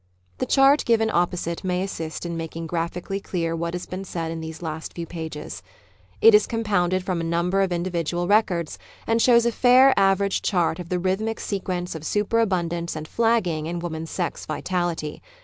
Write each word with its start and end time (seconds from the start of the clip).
The 0.39 0.47
chart 0.47 0.83
given 0.85 1.11
opposite 1.13 1.63
may 1.63 1.83
assist 1.83 2.25
in 2.25 2.35
making 2.35 2.65
graphically 2.65 3.19
clear 3.19 3.55
what 3.55 3.75
has 3.75 3.85
been 3.85 4.03
said 4.03 4.31
in 4.31 4.41
these 4.41 4.63
last 4.63 4.93
few 4.95 5.05
pages. 5.05 5.61
It 6.21 6.33
is 6.33 6.47
compounded 6.47 7.03
from 7.03 7.21
a 7.21 7.23
number 7.23 7.61
of 7.61 7.71
indi 7.71 7.91
vidual 7.91 8.27
records, 8.27 8.79
and 9.05 9.21
shows 9.21 9.45
a 9.45 9.51
fair 9.51 9.93
average 9.99 10.41
chart 10.41 10.79
of 10.79 10.89
the 10.89 10.97
rhythmic 10.97 11.39
sequence 11.39 11.93
of 11.93 12.03
superabundance 12.03 12.95
and 12.95 13.07
flagging 13.07 13.67
in 13.67 13.77
woman's 13.77 14.09
sex 14.09 14.43
vitality. 14.43 15.21